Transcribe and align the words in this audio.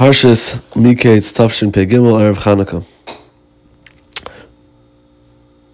Harshis 0.00 0.56
Miketz 0.72 1.30
Tafshin 1.36 1.70
Pegimel 1.70 2.16
Erev 2.18 2.36
Chanukah. 2.36 2.82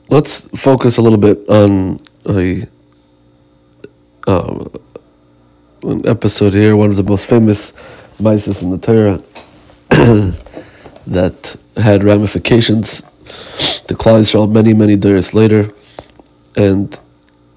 Let's 0.09 0.49
focus 0.61 0.97
a 0.97 1.01
little 1.01 1.17
bit 1.17 1.49
on 1.49 2.01
a 2.29 2.67
uh, 4.27 4.65
an 5.85 6.09
episode 6.09 6.55
here, 6.55 6.75
one 6.75 6.91
of 6.91 6.97
the 6.97 7.05
most 7.05 7.27
famous 7.27 7.73
mises 8.19 8.65
in 8.65 8.71
the 8.71 8.79
Torah 8.79 9.21
that 11.07 11.57
had 11.77 12.03
ramifications 12.03 13.03
to 13.87 13.95
Klal 13.95 14.51
many, 14.51 14.75
many 14.75 14.97
years 14.97 15.35
later, 15.35 15.71
and 16.57 16.99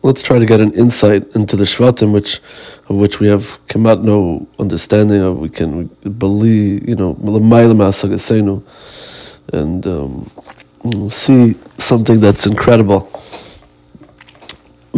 let's 0.02 0.21
try 0.21 0.39
to 0.39 0.45
get 0.45 0.59
an 0.59 0.73
insight 0.73 1.36
into 1.36 1.55
the 1.55 1.66
Shvatim, 1.66 2.13
which 2.13 2.39
of 2.88 2.95
which 2.95 3.20
we 3.20 3.27
have 3.27 3.59
come 3.68 3.86
out 3.86 4.04
no 4.04 4.48
understanding 4.59 5.21
of. 5.21 5.39
We 5.39 5.49
can 5.49 5.86
believe, 6.18 6.88
you 6.88 6.95
know, 6.95 7.13
and 9.52 9.88
um, 9.88 11.09
see 11.09 11.54
something 11.77 12.20
that's 12.20 12.45
incredible 12.45 13.12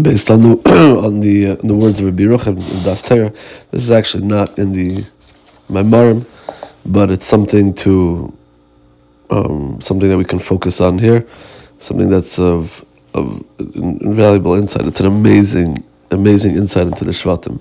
based 0.01 0.31
on 0.31 0.41
the 0.41 1.01
on 1.05 1.20
the 1.20 1.51
uh, 1.51 1.55
the 1.63 1.75
words 1.75 1.99
of 1.99 2.05
Rabbi 2.05 2.23
Yerucham 2.23 2.57
in 2.57 2.83
Daas 2.83 3.01
Torah. 3.01 3.29
This 3.71 3.83
is 3.83 3.91
actually 3.91 4.25
not 4.25 4.57
in 4.57 4.71
the 4.71 5.03
Maimarim, 5.70 6.25
but 6.85 7.11
it's 7.11 7.25
something 7.25 7.73
to 7.75 8.33
um, 9.29 9.79
something 9.81 10.09
that 10.09 10.17
we 10.17 10.25
can 10.25 10.39
focus 10.39 10.81
on 10.81 10.99
here, 10.99 11.25
something 11.77 12.09
that's 12.09 12.39
of 12.39 12.85
of 13.13 13.43
invaluable 13.59 14.55
insight. 14.55 14.85
It's 14.85 14.99
an 14.99 15.07
amazing, 15.07 15.83
amazing 16.11 16.55
insight 16.55 16.88
into 16.88 17.05
the 17.05 17.11
Shvatim. 17.11 17.59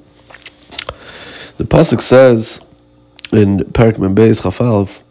The 1.56 1.64
pasuk 1.64 2.00
says 2.00 2.64
in 3.32 3.58
Parak 3.58 3.96
Membeis 3.96 4.42
Chafalv 4.42 5.02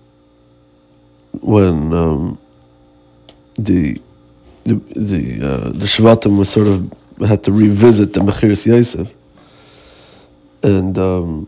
when 1.42 1.94
um, 1.94 2.38
the 3.56 4.02
the 4.64 4.76
the 4.96 5.48
uh, 5.48 5.70
the 5.70 5.86
Shvatim 5.86 6.38
was 6.38 6.50
sort 6.50 6.68
of 6.68 6.92
had 7.28 7.44
to 7.44 7.52
revisit 7.52 8.14
the 8.14 8.22
Mechiris 8.22 8.66
Yosef, 8.66 9.14
and 10.64 10.98
um, 10.98 11.48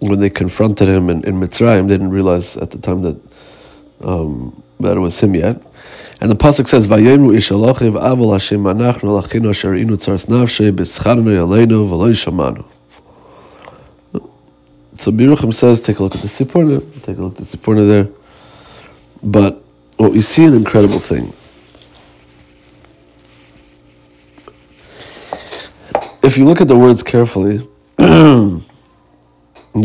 when 0.00 0.18
they 0.20 0.30
confronted 0.30 0.88
him 0.88 1.10
in, 1.10 1.24
in 1.24 1.40
Mitzrayim, 1.40 1.88
they 1.88 1.94
didn't 1.94 2.10
realize 2.10 2.56
at 2.56 2.70
the 2.70 2.78
time 2.78 3.02
that 3.02 3.20
um, 4.02 4.62
that 4.80 4.96
it 4.96 5.00
was 5.00 5.20
him 5.20 5.34
yet. 5.34 5.60
And 6.20 6.30
the 6.30 6.36
pasuk 6.36 6.66
says, 6.66 6.86
"Vayemru 6.86 7.34
ishalochiv 7.36 7.92
avol 7.92 8.32
Hashem 8.32 8.64
anachnu 8.64 9.22
lachinu 9.22 9.50
asher 9.50 9.72
inu 9.74 9.96
tzaras 9.96 10.26
nafshe 10.26 10.72
b'scharnu 10.72 11.30
yaleinu 11.30 11.88
v'lo 11.88 12.10
shamanu." 12.12 12.64
So 14.98 15.12
Biruchim 15.12 15.54
says, 15.54 15.80
take 15.80 16.00
a 16.00 16.02
look 16.02 16.16
at 16.16 16.22
the 16.22 16.26
Sipurna, 16.26 16.80
take 17.04 17.18
a 17.18 17.22
look 17.22 17.40
at 17.40 17.46
the 17.46 17.56
Sipurna 17.56 17.86
there. 17.86 18.08
But 19.22 19.62
what 19.96 20.10
we 20.10 20.22
see 20.22 20.44
an 20.44 20.54
incredible 20.54 20.98
thing. 20.98 21.32
If 26.20 26.36
you 26.36 26.44
look 26.44 26.60
at 26.60 26.66
the 26.66 26.76
words 26.76 27.04
carefully, 27.04 27.66
you 27.98 28.62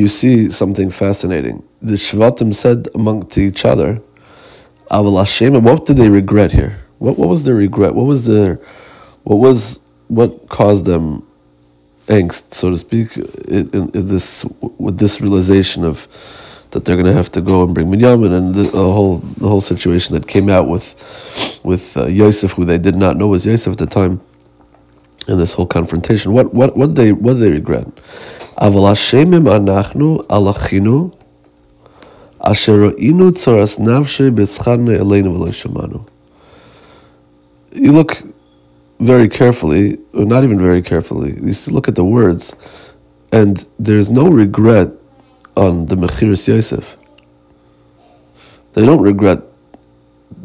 see 0.07 0.49
something 0.49 0.89
fascinating. 0.89 1.63
The 1.79 1.93
Shvatim 1.93 2.51
said 2.51 2.87
among 2.95 3.31
each 3.37 3.65
other, 3.65 4.01
Aval 4.93 5.17
Hashem, 5.17 5.63
what 5.63 5.85
did 5.85 5.97
they 5.97 6.07
regret 6.07 6.51
here? 6.51 6.77
What, 6.99 7.17
what 7.17 7.27
was 7.27 7.43
their 7.45 7.55
regret? 7.55 7.95
What 7.95 8.05
was 8.05 8.27
their, 8.27 8.61
what 9.23 9.37
was, 9.37 9.79
what 10.07 10.49
caused 10.49 10.85
them 10.85 11.25
angst, 12.07 12.53
so 12.53 12.69
to 12.69 12.77
speak, 12.77 13.17
in, 13.17 13.69
in, 13.71 14.07
this 14.07 14.45
with 14.77 14.99
this 14.99 15.19
realization 15.19 15.83
of 15.83 16.07
that 16.71 16.85
they're 16.85 16.95
going 16.95 17.07
to 17.07 17.13
have 17.13 17.29
to 17.29 17.41
go 17.41 17.63
and 17.63 17.73
bring 17.73 17.87
Binyamin 17.87 18.37
and 18.37 18.53
the, 18.53 18.63
the, 18.63 18.69
whole 18.71 19.17
the 19.17 19.47
whole 19.47 19.61
situation 19.61 20.13
that 20.13 20.27
came 20.27 20.47
out 20.47 20.67
with 20.67 21.59
with 21.63 21.97
uh, 21.97 22.05
Yosef, 22.07 22.51
who 22.51 22.65
they 22.65 22.77
did 22.77 22.95
not 22.95 23.17
know 23.17 23.27
was 23.27 23.45
Yosef 23.47 23.73
at 23.73 23.79
the 23.79 23.87
time, 23.87 24.21
and 25.27 25.39
this 25.39 25.53
whole 25.53 25.65
confrontation. 25.65 26.33
What 26.33 26.53
what 26.53 26.77
what 26.77 26.95
they 26.95 27.13
what 27.13 27.35
they 27.35 27.49
regret? 27.49 27.87
Aval 28.57 28.91
Hashemim 28.91 29.45
anachnu 29.49 30.27
alachinu 30.27 31.15
You 37.71 37.91
look 37.93 38.21
very 38.99 39.29
carefully, 39.29 39.97
or 40.13 40.25
not 40.25 40.43
even 40.43 40.59
very 40.59 40.81
carefully, 40.81 41.37
you 41.41 41.53
look 41.73 41.87
at 41.87 41.95
the 41.95 42.03
words, 42.03 42.53
and 43.31 43.65
there's 43.79 44.09
no 44.09 44.27
regret 44.27 44.89
on 45.55 45.85
the 45.85 45.95
Mechiris 45.95 46.47
Yosef. 46.47 46.97
They 48.73 48.85
don't 48.85 49.01
regret 49.01 49.41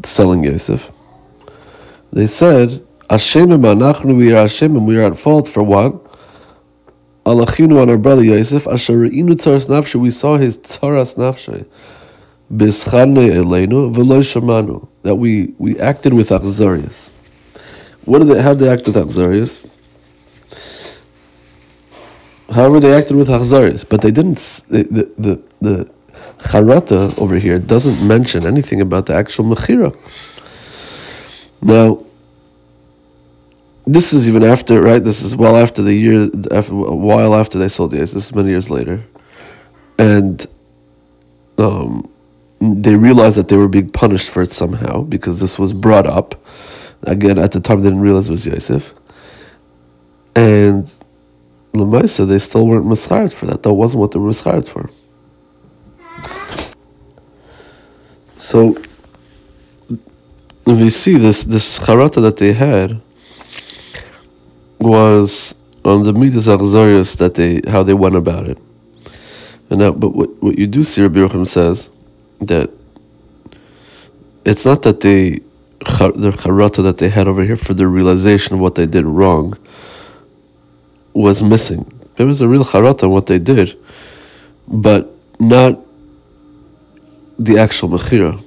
selling 0.03 0.43
Yosef. 0.43 0.91
They 2.13 2.27
said, 2.27 2.81
anachnu, 3.09 4.15
we 4.15 4.31
are 4.31 4.45
Hashemim, 4.45 4.85
we 4.85 4.97
are 4.97 5.03
at 5.03 5.17
fault 5.17 5.47
for 5.49 5.63
what? 5.63 6.08
Alachinu 7.29 7.81
on 7.81 7.89
our 7.89 7.97
brother 7.97 8.23
Yosef, 8.23 8.65
asher 8.67 9.07
inu 9.07 9.35
tzaras 9.35 9.67
nafshe, 9.67 9.95
we 9.95 10.09
saw 10.09 10.37
his 10.37 10.57
tzaras 10.57 11.15
nafshe. 11.15 11.65
Bischarne 12.51 13.29
elenu 13.29 13.93
v'lo 13.93 14.21
shamanu, 14.21 14.87
that 15.03 15.15
we, 15.15 15.53
we 15.59 15.77
acted 15.79 16.13
with 16.13 16.29
Achzarius. 16.29 17.09
What 18.05 18.19
did 18.19 18.29
they, 18.29 18.41
how 18.41 18.55
did 18.55 18.59
they 18.61 18.69
act 18.69 18.87
with 18.87 18.95
Achzarius? 18.95 19.69
However, 22.51 22.79
they 22.79 22.93
acted 22.93 23.15
with 23.15 23.27
Achzarius, 23.27 23.87
but 23.87 24.01
they 24.01 24.09
didn't. 24.09 24.37
The 24.69 24.83
the 24.83 25.13
the, 25.17 25.43
the 25.61 25.91
Charata 26.39 27.15
over 27.19 27.35
here 27.35 27.59
doesn't 27.59 28.07
mention 28.07 28.45
anything 28.45 28.81
about 28.81 29.05
the 29.05 29.13
actual 29.13 29.45
Mechira. 29.45 29.95
Now, 31.61 32.03
this 33.93 34.13
is 34.13 34.27
even 34.27 34.43
after, 34.43 34.81
right? 34.81 35.03
This 35.03 35.21
is 35.21 35.35
well 35.35 35.55
after 35.55 35.81
the 35.81 35.93
year, 35.93 36.29
after, 36.51 36.73
a 36.73 36.95
while 36.95 37.35
after 37.35 37.57
they 37.57 37.67
sold 37.67 37.91
the 37.91 37.97
This 37.97 38.15
is 38.15 38.35
many 38.35 38.49
years 38.49 38.69
later, 38.69 39.03
and 39.97 40.45
um, 41.57 42.09
they 42.59 42.95
realized 42.95 43.37
that 43.37 43.47
they 43.47 43.57
were 43.57 43.67
being 43.67 43.89
punished 43.89 44.29
for 44.29 44.41
it 44.41 44.51
somehow 44.51 45.01
because 45.01 45.39
this 45.39 45.57
was 45.57 45.73
brought 45.73 46.07
up 46.07 46.35
Again, 47.03 47.39
at 47.39 47.51
the 47.51 47.59
time, 47.59 47.81
they 47.81 47.89
didn't 47.89 48.01
realize 48.01 48.27
it 48.27 48.33
was 48.33 48.45
Yosef. 48.45 48.93
And 50.35 50.91
Lamaisa, 51.73 52.27
they 52.27 52.39
still 52.39 52.67
weren't 52.67 52.85
mischared 52.85 53.33
for 53.33 53.45
that. 53.45 53.63
That 53.63 53.73
wasn't 53.73 54.01
what 54.01 54.11
they 54.11 54.19
were 54.19 54.29
mischared 54.29 54.67
for. 54.67 54.89
So, 58.37 58.77
you 60.65 60.89
see 60.89 61.15
this, 61.17 61.43
this 61.43 61.79
charata 61.79 62.21
that 62.21 62.37
they 62.37 62.53
had 62.53 63.01
was 64.79 65.55
on 65.85 66.03
the 66.03 66.13
midas 66.13 66.47
achzarius 66.47 67.17
that 67.17 67.35
they 67.35 67.61
how 67.69 67.83
they 67.83 67.93
went 67.93 68.15
about 68.15 68.47
it. 68.47 68.57
And 69.69 69.79
now, 69.79 69.91
but 69.91 70.09
what, 70.09 70.29
what 70.41 70.57
you 70.57 70.67
do 70.67 70.83
see, 70.83 71.01
Rabbi 71.01 71.19
Yochanan 71.19 71.47
says 71.47 71.89
that 72.41 72.71
it's 74.45 74.65
not 74.65 74.81
that 74.83 75.01
they 75.01 75.39
their 75.79 76.31
charata 76.33 76.83
that 76.83 76.97
they 76.97 77.09
had 77.09 77.27
over 77.27 77.43
here 77.43 77.55
for 77.55 77.73
the 77.73 77.87
realization 77.87 78.55
of 78.55 78.59
what 78.59 78.75
they 78.75 78.85
did 78.85 79.05
wrong 79.05 79.57
was 81.13 81.41
missing. 81.41 81.91
There 82.15 82.25
was 82.25 82.41
a 82.41 82.47
real 82.47 82.63
charata 82.63 83.03
on 83.03 83.11
what 83.11 83.27
they 83.27 83.39
did, 83.39 83.77
but 84.67 85.09
not 85.39 85.79
the 87.37 87.57
actual 87.57 87.89
mechira. 87.89 88.43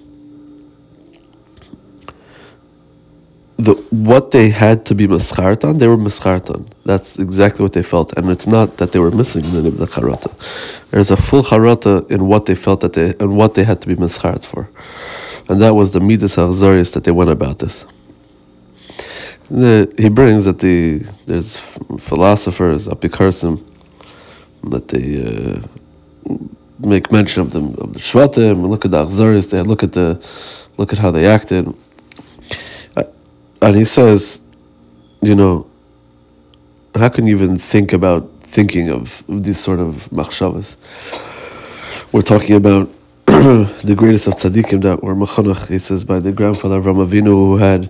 The 3.64 3.74
what 3.90 4.30
they 4.30 4.48
had 4.50 4.86
to 4.86 4.94
be 4.94 5.06
on, 5.06 5.78
they 5.78 5.88
were 5.88 5.96
on. 5.96 6.68
That's 6.84 7.18
exactly 7.18 7.62
what 7.62 7.74
they 7.74 7.82
felt, 7.82 8.08
and 8.16 8.30
it's 8.30 8.46
not 8.46 8.78
that 8.78 8.92
they 8.92 8.98
were 8.98 9.10
missing 9.10 9.42
the, 9.52 9.70
the 9.70 9.86
charata. 9.86 10.30
There's 10.90 11.10
a 11.10 11.16
full 11.16 11.42
charata 11.42 12.10
in 12.10 12.26
what 12.26 12.46
they 12.46 12.54
felt 12.54 12.80
that 12.80 12.94
they 12.94 13.14
and 13.20 13.36
what 13.36 13.54
they 13.54 13.64
had 13.64 13.80
to 13.82 13.88
be 13.88 13.94
mischart 13.94 14.44
for 14.44 14.68
and 15.48 15.60
that 15.60 15.74
was 15.74 15.90
the 15.90 16.00
midas 16.00 16.36
achzarius 16.36 16.92
that 16.94 17.04
they 17.04 17.10
went 17.10 17.30
about 17.30 17.58
this. 17.58 17.84
The, 19.50 19.92
he 19.98 20.08
brings 20.08 20.46
that 20.46 20.60
the 20.60 21.04
there's 21.26 21.58
philosophers 21.98 22.88
apikarsim 22.88 23.62
that 24.70 24.88
they 24.88 25.06
uh, 25.20 26.36
make 26.78 27.12
mention 27.12 27.42
of 27.42 27.52
them 27.52 27.74
of 27.78 27.92
the 27.92 27.98
shvatim. 27.98 28.66
Look 28.68 28.84
at 28.84 28.92
the 28.92 29.04
achzarius. 29.04 29.50
They 29.50 29.60
look 29.60 29.82
at 29.82 29.92
the 29.92 30.24
look 30.78 30.92
at 30.92 30.98
how 30.98 31.10
they 31.10 31.26
acted, 31.26 31.72
and 33.62 33.76
he 33.76 33.84
says, 33.84 34.40
you 35.20 35.36
know, 35.36 35.70
how 36.96 37.08
can 37.08 37.26
you 37.26 37.36
even 37.36 37.56
think 37.58 37.92
about 37.92 38.28
thinking 38.40 38.90
of, 38.90 39.24
these 39.28 39.58
sort 39.58 39.78
of 39.78 40.08
machshavas? 40.10 40.76
We're 42.12 42.22
talking 42.22 42.56
about 42.56 42.90
the 43.26 43.94
greatest 43.96 44.26
of 44.26 44.34
tzaddikim 44.34 44.82
that 44.82 45.02
were 45.02 45.14
mechanach, 45.14 45.68
he 45.68 45.78
says, 45.78 46.02
by 46.02 46.18
the 46.18 46.32
grandfather 46.32 46.78
of 46.78 46.84
Ramavinu, 46.86 47.26
who 47.26 47.56
had 47.58 47.88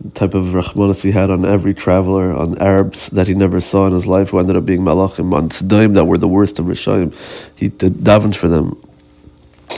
the 0.00 0.10
type 0.10 0.34
of 0.34 0.46
rachmanis 0.46 1.02
he 1.02 1.12
had 1.12 1.30
on 1.30 1.44
every 1.44 1.72
traveler, 1.72 2.34
on 2.34 2.58
Arabs 2.58 3.06
that 3.10 3.28
he 3.28 3.34
never 3.34 3.60
saw 3.60 3.86
in 3.86 3.92
his 3.92 4.08
life, 4.08 4.30
who 4.30 4.40
ended 4.40 4.56
up 4.56 4.66
being 4.66 4.80
malachim, 4.80 5.32
on 5.32 5.48
tzdaim 5.50 5.94
that 5.94 6.04
were 6.04 6.18
the 6.18 6.28
worst 6.28 6.58
of 6.58 6.66
Rishayim. 6.66 7.14
He 7.54 7.68
did 7.68 7.92
davened 7.94 8.34
for 8.34 8.48
them. 8.48 8.70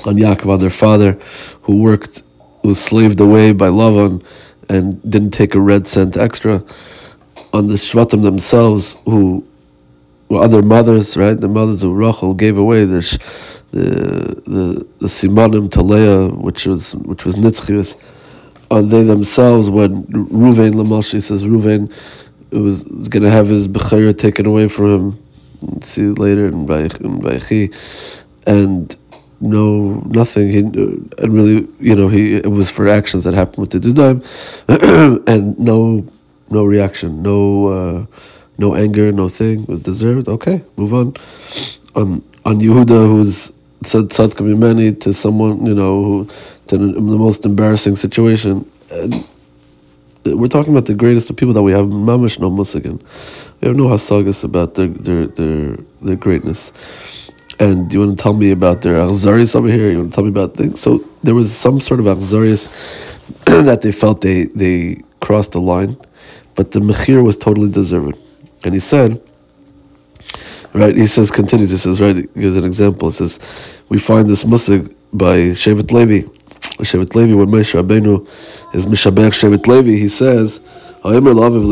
on 0.07 0.17
Yaakov, 0.17 0.55
on 0.55 0.61
their 0.61 0.71
father, 0.71 1.19
who 1.63 1.77
worked, 1.77 2.23
was 2.63 2.83
slaved 2.83 3.21
away 3.21 3.53
by 3.53 3.69
Lavan 3.69 4.25
and 4.69 5.01
didn't 5.11 5.31
take 5.31 5.55
a 5.55 5.61
red 5.61 5.87
cent 5.87 6.17
extra, 6.17 6.63
on 7.53 7.69
the 7.69 7.75
Shvatim 7.75 8.23
themselves, 8.23 8.97
who 9.05 9.47
were 10.29 10.43
other 10.43 10.63
mothers, 10.63 11.17
right? 11.17 11.39
The 11.39 11.49
mothers 11.49 11.83
of 11.83 11.93
Rachel 11.93 12.35
gave 12.35 12.59
away 12.59 12.85
the 12.85 13.01
the 13.71 14.43
the, 14.47 14.87
the 14.99 15.07
simanim 15.07 15.71
to 15.73 15.83
Leah, 15.83 16.29
which 16.29 16.67
was 16.67 16.95
which 16.97 17.25
was 17.25 17.37
nitzchias, 17.37 17.97
And 18.71 18.91
they 18.91 19.03
themselves 19.03 19.71
when 19.71 20.05
Ruvain 20.05 20.73
Lamalshi 20.73 21.23
says 21.23 21.45
Ruvain 21.45 21.93
was, 22.51 22.85
was 22.85 23.09
going 23.09 23.23
to 23.23 23.31
have 23.31 23.49
his 23.49 23.69
bechayr 23.69 24.17
taken 24.17 24.47
away 24.47 24.69
from 24.69 24.91
him. 24.91 25.83
See 25.83 26.03
later 26.03 26.47
in 26.47 26.67
Vayechi, 26.67 27.73
and 28.47 28.95
no 29.45 30.03
nothing. 30.07 30.49
He 30.49 30.59
and 30.59 31.11
really, 31.19 31.69
you 31.81 31.95
know, 31.95 32.09
he 32.09 32.37
it 32.37 32.51
was 32.51 32.71
for 32.71 32.89
actions 32.89 33.25
that 33.25 33.35
happened 33.35 33.59
with 33.59 33.71
the 33.71 33.81
Dudaim, 33.81 34.25
and 35.27 35.59
no 35.59 36.07
no 36.51 36.65
reaction, 36.65 37.23
no 37.23 37.67
uh, 37.67 38.07
no 38.59 38.75
anger, 38.75 39.13
no 39.13 39.29
thing 39.29 39.67
was 39.67 39.81
deserved. 39.81 40.29
Okay, 40.29 40.63
move 40.77 40.95
on. 40.95 41.15
On 41.95 42.23
on 42.45 42.61
Yehuda, 42.61 43.09
who's 43.09 43.53
said 43.83 44.05
tzadka 44.05 45.01
to 45.01 45.13
someone, 45.13 45.67
you 45.67 45.75
know, 45.75 46.03
who 46.03 46.29
to 46.67 46.79
the, 46.79 46.87
the 46.93 47.01
most 47.01 47.45
embarrassing 47.45 47.97
situation. 47.97 48.71
And 48.91 49.25
we're 50.25 50.49
talking 50.49 50.73
about 50.73 50.87
the 50.87 50.95
greatest 50.95 51.29
of 51.31 51.37
people 51.37 51.55
that 51.55 51.63
we 51.63 51.73
have 51.73 51.87
mamish 51.87 52.39
no 52.39 52.51
musikin. 52.51 53.03
We 53.61 53.69
have 53.69 53.77
no 53.77 53.85
hasagas 53.85 54.45
about 54.45 54.75
their 54.75 54.89
their 54.89 55.27
their 55.27 55.77
their 56.01 56.17
greatness. 56.17 56.73
And 57.61 57.93
you 57.93 58.01
want 58.01 58.19
to 58.19 58.23
tell 58.23 58.33
me 58.33 58.51
about 58.51 58.83
their 58.83 58.95
Achzarius 58.95 59.55
over 59.55 59.69
here? 59.69 59.91
You 59.91 59.99
want 59.99 60.13
to 60.13 60.15
tell 60.15 60.25
me 60.25 60.31
about 60.31 60.55
things? 60.55 60.81
So 60.81 60.99
there 61.23 61.35
was 61.35 61.57
some 61.57 61.81
sort 61.81 62.01
of 62.01 62.07
Achzarius 62.07 62.69
that 63.45 63.83
they 63.83 63.93
felt 63.93 64.21
they, 64.21 64.45
they 64.45 65.03
crossed 65.21 65.53
the 65.53 65.61
line, 65.61 65.97
but 66.55 66.73
the 66.73 66.81
Mechir 66.81 67.23
was 67.23 67.37
totally 67.37 67.71
deserved. 67.71 68.19
And 68.65 68.75
he 68.75 68.81
said, 68.81 69.23
right, 70.73 70.97
he 70.97 71.07
says, 71.07 71.31
continues, 71.31 71.71
he 71.71 71.77
says, 71.77 72.01
right, 72.01 72.17
he 72.17 72.23
gives 72.23 72.57
an 72.57 72.65
example. 72.65 73.11
He 73.11 73.15
says, 73.15 73.39
we 73.89 73.99
find 73.99 74.27
this 74.27 74.43
Musig 74.45 74.95
by 75.13 75.37
Shevet 75.53 75.93
Levi. 75.93 76.27
Shevet 76.83 77.15
Levi, 77.15 77.35
when 77.35 77.49
Moshe 77.49 77.81
Rabbeinu 77.81 78.27
is 78.75 78.87
Mishabech 78.87 79.33
Shevet 79.33 79.67
Levi, 79.67 79.91
he 79.91 80.09
says, 80.09 80.61
Ha'emer 81.03 81.33
la'aviv 81.33 81.65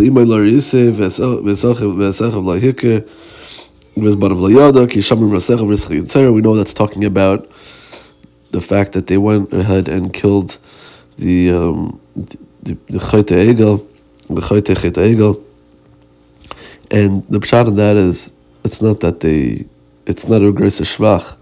we 6.33 6.41
know 6.41 6.57
that's 6.57 6.73
talking 6.73 7.05
about 7.05 7.51
the 8.51 8.61
fact 8.61 8.93
that 8.93 9.07
they 9.07 9.19
went 9.19 9.53
ahead 9.53 9.89
and 9.89 10.13
killed 10.13 10.59
the 11.19 11.53
um, 11.53 12.01
the 12.63 12.75
Chayte 12.99 13.55
Egel, 13.55 13.87
the 14.29 14.41
Chayte 14.41 14.75
Chayte 14.75 15.15
Egel. 15.15 15.43
And 16.91 17.27
the 17.29 17.39
pshat 17.39 17.69
in 17.69 17.77
that 17.77 17.97
is, 17.97 18.33
it's 18.65 18.83
not 18.83 19.01
that 19.01 19.21
they, 19.21 19.65
it's 20.07 20.29
not 20.29 20.43
a 20.43 20.53
grace 20.53 20.79
of 20.81 20.87
shvach. 20.87 21.37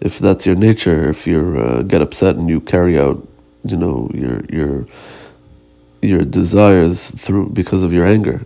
If 0.00 0.18
that's 0.18 0.46
your 0.46 0.56
nature, 0.56 1.08
if 1.08 1.26
you 1.26 1.58
uh, 1.58 1.82
get 1.82 2.02
upset 2.02 2.36
and 2.36 2.48
you 2.48 2.60
carry 2.60 2.98
out, 2.98 3.26
you 3.64 3.76
know, 3.76 4.10
your 4.14 4.44
your 4.46 4.86
your 6.02 6.24
desires 6.24 7.10
through 7.10 7.48
because 7.50 7.82
of 7.82 7.92
your 7.92 8.06
anger, 8.06 8.44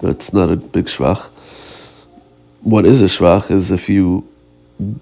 that's 0.00 0.32
not 0.32 0.50
a 0.50 0.56
big 0.56 0.86
shvach 0.86 1.33
what 2.64 2.86
is 2.86 3.02
a 3.02 3.04
shvach 3.04 3.50
is 3.50 3.70
if 3.70 3.88
you 3.88 4.26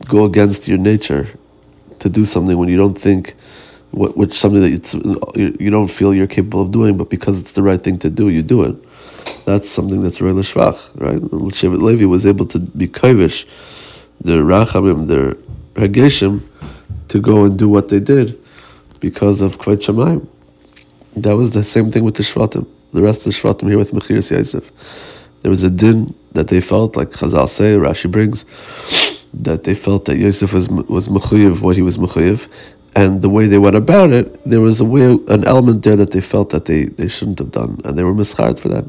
go 0.09 0.25
against 0.25 0.69
your 0.69 0.79
nature 0.79 1.29
to 2.00 2.09
do 2.09 2.25
something 2.25 2.59
when 2.59 2.69
you 2.69 2.76
don't 2.76 2.99
think 2.99 3.35
what 3.93 4.17
which 4.17 4.32
something 4.32 4.61
that 4.61 4.73
it's, 4.73 4.94
you 5.37 5.70
don't 5.70 5.88
feel 5.88 6.12
you're 6.12 6.26
capable 6.26 6.62
of 6.62 6.70
doing, 6.70 6.97
but 6.97 7.09
because 7.09 7.41
it's 7.41 7.53
the 7.53 7.62
right 7.62 7.81
thing 7.81 7.99
to 7.99 8.11
do, 8.11 8.31
you 8.31 8.43
do 8.43 8.64
it. 8.64 8.76
That's 9.44 9.69
something 9.69 10.03
that's 10.03 10.20
really 10.20 10.43
shvach, 10.43 10.91
right? 11.00 11.20
Shevet 11.20 11.81
Levi 11.81 12.05
was 12.05 12.26
able 12.26 12.47
to 12.47 12.59
be 12.59 12.88
kavish, 12.88 13.47
the 14.20 14.38
rachamim, 14.38 15.06
their 15.06 15.35
hageshim, 15.75 16.43
to 17.08 17.20
go 17.20 17.44
and 17.44 17.58
do 17.58 17.69
what 17.69 17.91
they 17.91 18.00
did 18.00 18.41
because 18.99 19.41
of 19.41 19.58
kvayt 19.58 19.79
shemaim. 19.79 20.26
That 21.15 21.37
was 21.37 21.53
the 21.53 21.62
same 21.62 21.91
thing 21.91 22.03
with 22.03 22.17
the 22.17 22.23
shvatim. 22.23 22.67
The 22.93 23.03
rest 23.03 23.26
of 23.26 23.32
the 23.32 23.38
shvatim 23.38 23.69
here 23.69 23.79
with 23.79 23.93
Mechiras 23.93 24.31
Yosef. 24.31 24.70
There 25.43 25.50
was 25.50 25.62
a 25.62 25.70
din 25.70 26.15
that 26.32 26.49
they 26.49 26.61
felt, 26.61 26.96
like 26.96 27.11
Chazal 27.11 27.49
say, 27.49 27.75
Rashi 27.75 28.11
brings, 28.11 28.44
that 29.34 29.64
they 29.64 29.75
felt 29.75 30.05
that 30.06 30.17
Yosef 30.19 30.52
was 30.52 30.69
was 30.69 31.08
mechuyev 31.08 31.62
what 31.62 31.76
he 31.76 31.82
was 31.82 31.96
mechuyev, 31.96 32.49
and 32.94 33.23
the 33.23 33.31
way 33.31 33.46
they 33.46 33.58
went 33.58 33.76
about 33.76 34.11
it, 34.11 34.43
there 34.44 34.61
was 34.61 34.81
a 34.81 34.84
way, 34.84 35.05
an 35.29 35.44
element 35.46 35.82
there 35.82 35.96
that 35.96 36.12
they 36.12 36.20
felt 36.20 36.50
that 36.50 36.67
they, 36.67 36.84
they 36.84 37.08
shouldn't 37.08 37.38
have 37.38 37.50
done, 37.50 37.81
and 37.84 37.96
they 37.96 38.05
were 38.05 38.14
mischard 38.14 38.58
for 38.58 38.69
that. 38.69 38.84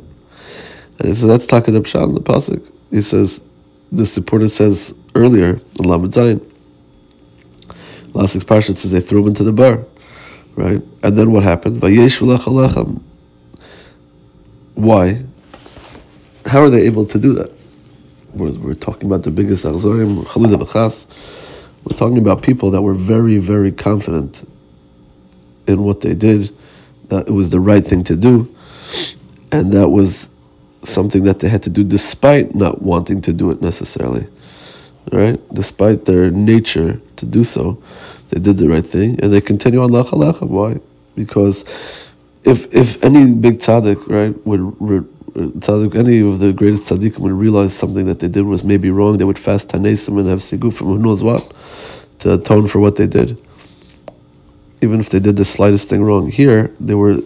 And 0.99 1.07
he 1.07 1.13
says 1.13 1.27
that's 1.27 1.45
Takad 1.47 1.75
Pshat 1.81 2.03
in 2.03 2.13
the 2.13 2.21
pasuk. 2.21 2.69
He 2.91 3.01
says 3.01 3.43
the 3.91 4.05
supporter 4.05 4.47
says 4.47 4.93
earlier 5.15 5.59
in 5.79 5.85
Lamed 5.85 6.11
Zayin. 6.11 6.49
Last 8.13 8.33
six 8.33 8.43
parshat 8.43 8.77
says 8.77 8.91
they 8.91 8.99
threw 8.99 9.21
him 9.21 9.27
into 9.29 9.43
the 9.43 9.53
bar, 9.53 9.83
right? 10.55 10.81
And 11.01 11.17
then 11.17 11.31
what 11.31 11.43
happened? 11.43 11.81
Why? 14.75 15.23
How 16.53 16.61
are 16.61 16.69
they 16.69 16.83
able 16.83 17.03
to 17.03 17.17
do 17.17 17.33
that? 17.33 17.51
We're, 18.35 18.51
we're 18.51 18.75
talking 18.75 19.07
about 19.07 19.23
the 19.23 19.31
biggest 19.31 19.65
Achzorim, 19.65 20.23
Chalida 20.25 20.55
B'chas. 20.55 21.07
We're 21.83 21.97
talking 21.97 22.19
about 22.19 22.43
people 22.43 22.69
that 22.71 22.83
were 22.83 22.93
very, 22.93 23.39
very 23.39 23.71
confident 23.71 24.47
in 25.65 25.83
what 25.83 26.01
they 26.01 26.13
did, 26.13 26.55
that 27.09 27.27
it 27.27 27.31
was 27.31 27.49
the 27.49 27.59
right 27.59 27.83
thing 27.83 28.03
to 28.03 28.15
do, 28.15 28.55
and 29.51 29.71
that 29.71 29.89
was 29.89 30.29
something 30.83 31.23
that 31.23 31.39
they 31.39 31.49
had 31.49 31.63
to 31.63 31.71
do 31.71 31.83
despite 31.83 32.53
not 32.53 32.83
wanting 32.83 33.19
to 33.21 33.33
do 33.33 33.49
it 33.49 33.59
necessarily. 33.59 34.27
Right? 35.11 35.39
Despite 35.51 36.05
their 36.05 36.29
nature 36.29 37.01
to 37.15 37.25
do 37.25 37.43
so, 37.43 37.81
they 38.29 38.39
did 38.39 38.57
the 38.57 38.69
right 38.69 38.85
thing, 38.85 39.19
and 39.23 39.33
they 39.33 39.41
continue 39.41 39.81
on 39.81 39.89
lachalacha. 39.89 40.47
Why? 40.47 40.79
Because 41.15 41.65
if 42.43 42.73
if 42.75 43.03
any 43.03 43.33
big 43.33 43.57
tzaddik, 43.57 44.07
right, 44.07 44.45
would, 44.45 44.79
would 44.79 45.12
tzaddik, 45.33 45.95
any 45.95 46.19
of 46.21 46.39
the 46.39 46.53
greatest 46.53 46.89
tzaddikim 46.89 47.19
would 47.19 47.31
realize 47.31 47.73
something 47.73 48.05
that 48.05 48.19
they 48.19 48.27
did 48.27 48.45
was 48.45 48.63
maybe 48.63 48.89
wrong, 48.89 49.17
they 49.17 49.23
would 49.23 49.39
fast 49.39 49.69
tanesim 49.69 50.19
and 50.19 50.27
have 50.27 50.39
siguf 50.39 50.73
from 50.73 50.87
who 50.87 50.97
knows 50.97 51.23
what 51.23 51.51
to 52.19 52.33
atone 52.33 52.67
for 52.67 52.79
what 52.79 52.95
they 52.95 53.07
did. 53.07 53.37
Even 54.81 54.99
if 54.99 55.09
they 55.09 55.19
did 55.19 55.35
the 55.37 55.45
slightest 55.45 55.89
thing 55.89 56.03
wrong. 56.03 56.29
Here, 56.29 56.71
they 56.79 56.95
were 56.95 57.17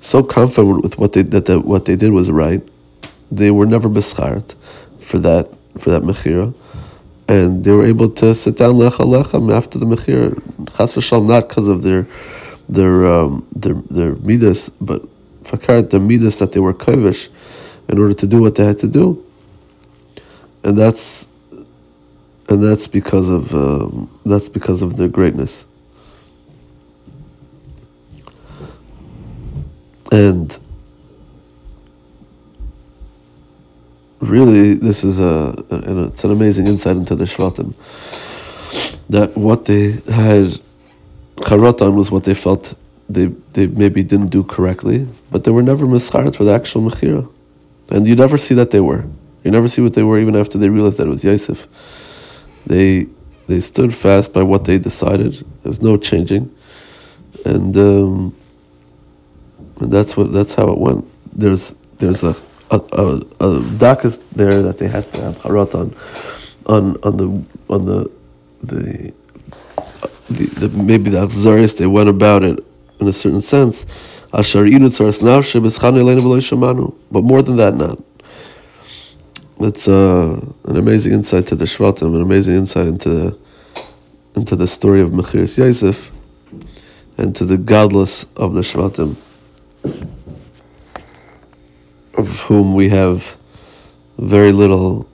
so 0.00 0.22
confident 0.22 0.82
with 0.82 0.98
what 0.98 1.12
they 1.12 1.22
that 1.22 1.46
the, 1.46 1.60
what 1.60 1.84
they 1.84 1.96
did 1.96 2.12
was 2.12 2.30
right. 2.30 2.62
They 3.30 3.50
were 3.50 3.66
never 3.66 3.88
beschart 3.88 4.54
for 5.00 5.18
that 5.18 5.48
for 5.78 5.90
that 5.90 6.02
mechira, 6.02 6.54
and 7.28 7.64
they 7.64 7.72
were 7.72 7.84
able 7.84 8.08
to 8.10 8.34
sit 8.34 8.56
down 8.56 8.74
lecha 8.74 9.04
lechem 9.04 9.52
after 9.52 9.78
the 9.78 9.84
mechira. 9.84 10.34
Chas 10.76 10.94
v'shalom, 10.94 11.26
not 11.26 11.48
because 11.48 11.68
of 11.68 11.82
their 11.82 12.06
their 12.68 13.06
um, 13.06 13.46
their 13.54 13.74
their 13.90 14.14
midas, 14.16 14.68
but 14.68 15.02
fakart 15.46 15.90
the 15.90 16.00
midas 16.00 16.38
that 16.38 16.52
they 16.52 16.60
were 16.60 16.74
kavish 16.74 17.28
in 17.88 17.98
order 17.98 18.14
to 18.14 18.26
do 18.26 18.40
what 18.40 18.56
they 18.56 18.64
had 18.64 18.78
to 18.80 18.88
do, 18.88 19.24
and 20.64 20.76
that's 20.76 21.28
and 22.48 22.62
that's 22.62 22.86
because 22.86 23.30
of 23.30 23.54
um, 23.54 24.10
that's 24.24 24.48
because 24.48 24.82
of 24.82 24.96
their 24.96 25.08
greatness. 25.08 25.66
And 30.12 30.56
really, 34.20 34.74
this 34.74 35.04
is 35.04 35.18
a, 35.18 35.54
a, 35.70 36.06
it's 36.06 36.24
an 36.24 36.30
amazing 36.30 36.66
insight 36.68 36.96
into 36.96 37.16
the 37.16 37.24
Shvatim. 37.24 37.74
That 39.08 39.36
what 39.36 39.64
they 39.66 39.92
had 40.10 40.60
charatan 41.46 41.94
was 41.94 42.10
what 42.10 42.24
they 42.24 42.34
felt 42.34 42.74
they 43.08 43.26
they 43.52 43.66
maybe 43.66 44.02
didn't 44.02 44.28
do 44.28 44.42
correctly, 44.42 45.06
but 45.30 45.44
they 45.44 45.50
were 45.50 45.62
never 45.62 45.86
mischaret 45.86 46.34
for 46.34 46.44
the 46.44 46.52
actual 46.52 46.82
mechira, 46.82 47.28
and 47.90 48.06
you 48.06 48.16
never 48.16 48.36
see 48.38 48.54
that 48.54 48.70
they 48.70 48.80
were. 48.80 49.04
You 49.44 49.50
never 49.52 49.68
see 49.68 49.80
what 49.80 49.94
they 49.94 50.02
were 50.02 50.18
even 50.18 50.34
after 50.34 50.58
they 50.58 50.68
realized 50.68 50.98
that 50.98 51.06
it 51.06 51.10
was 51.10 51.22
Yosef. 51.22 51.68
They 52.66 53.06
they 53.46 53.60
stood 53.60 53.94
fast 53.94 54.32
by 54.32 54.42
what 54.42 54.64
they 54.64 54.78
decided. 54.78 55.34
There 55.34 55.70
was 55.70 55.80
no 55.80 55.96
changing, 55.96 56.52
and, 57.44 57.76
um, 57.76 58.34
and 59.78 59.92
that's 59.92 60.16
what 60.16 60.32
that's 60.32 60.54
how 60.54 60.68
it 60.72 60.78
went. 60.78 61.06
There's 61.32 61.76
there's 61.98 62.24
a 62.24 62.34
a, 62.72 62.76
a, 62.76 63.16
a 63.38 63.60
dakas 63.78 64.20
there 64.32 64.62
that 64.62 64.78
they 64.78 64.88
had 64.88 65.10
to 65.12 65.20
have 65.20 65.36
harat 65.38 65.74
on, 65.74 65.94
on 66.66 66.96
on 67.04 67.16
the 67.16 67.26
on 67.72 67.84
the 67.86 68.10
the, 68.62 69.14
the, 70.28 70.66
the 70.66 70.68
maybe 70.70 71.10
the 71.10 71.18
Achzarius 71.18 71.78
they 71.78 71.86
went 71.86 72.08
about 72.08 72.42
it 72.42 72.58
in 73.00 73.08
a 73.08 73.12
certain 73.12 73.40
sense. 73.40 73.86
But 74.32 74.42
more 77.22 77.42
than 77.42 77.56
that, 77.56 77.74
not. 77.74 77.98
It's 79.58 79.88
uh, 79.88 80.38
an 80.64 80.76
amazing 80.76 81.12
insight 81.14 81.46
to 81.48 81.56
the 81.56 81.64
Shvatim, 81.64 82.14
an 82.14 82.20
amazing 82.20 82.56
insight 82.56 82.88
into 82.88 83.38
into 84.34 84.54
the 84.54 84.66
story 84.66 85.00
of 85.00 85.10
Mechiris 85.10 85.56
Yosef 85.56 86.10
and 87.16 87.34
to 87.34 87.46
the 87.46 87.56
godless 87.56 88.24
of 88.36 88.52
the 88.52 88.60
Shvatim, 88.60 89.16
of 92.18 92.40
whom 92.40 92.74
we 92.74 92.90
have 92.90 93.36
very 94.18 94.52
little 94.52 95.08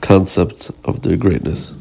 concept 0.00 0.72
of 0.84 1.02
their 1.02 1.16
greatness. 1.16 1.74